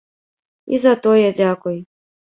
[0.75, 1.77] І за тое дзякуй.